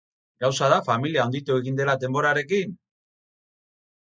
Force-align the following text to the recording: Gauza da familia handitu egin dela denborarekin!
Gauza 0.43 0.69
da 0.73 0.77
familia 0.87 1.21
handitu 1.25 1.57
egin 1.63 1.77
dela 1.81 1.97
denborarekin! 2.05 2.75